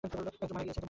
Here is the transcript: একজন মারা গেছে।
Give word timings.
একজন 0.03 0.19
মারা 0.51 0.65
গেছে। 0.65 0.79